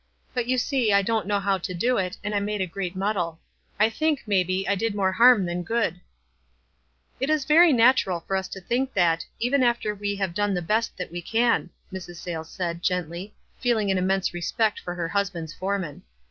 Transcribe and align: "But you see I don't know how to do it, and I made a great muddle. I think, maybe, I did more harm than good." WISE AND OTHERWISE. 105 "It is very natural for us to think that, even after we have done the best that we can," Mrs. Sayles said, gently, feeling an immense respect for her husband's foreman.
"But 0.33 0.47
you 0.47 0.57
see 0.57 0.91
I 0.91 1.03
don't 1.03 1.27
know 1.27 1.39
how 1.39 1.59
to 1.59 1.75
do 1.75 1.97
it, 1.99 2.17
and 2.23 2.33
I 2.33 2.39
made 2.39 2.59
a 2.59 2.65
great 2.65 2.95
muddle. 2.95 3.39
I 3.79 3.87
think, 3.91 4.23
maybe, 4.25 4.67
I 4.67 4.73
did 4.73 4.95
more 4.95 5.11
harm 5.11 5.45
than 5.45 5.61
good." 5.61 5.93
WISE 5.93 5.93
AND 7.21 7.29
OTHERWISE. 7.29 7.29
105 7.29 7.29
"It 7.29 7.29
is 7.35 7.45
very 7.45 7.71
natural 7.71 8.19
for 8.21 8.35
us 8.35 8.47
to 8.47 8.61
think 8.61 8.95
that, 8.95 9.27
even 9.39 9.61
after 9.61 9.93
we 9.93 10.15
have 10.15 10.33
done 10.33 10.55
the 10.55 10.63
best 10.63 10.97
that 10.97 11.11
we 11.11 11.21
can," 11.21 11.69
Mrs. 11.93 12.15
Sayles 12.15 12.49
said, 12.49 12.81
gently, 12.81 13.35
feeling 13.59 13.91
an 13.91 13.99
immense 13.99 14.33
respect 14.33 14.79
for 14.79 14.95
her 14.95 15.09
husband's 15.09 15.53
foreman. 15.53 16.01